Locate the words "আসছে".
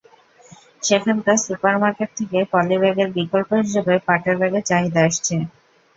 5.07-5.35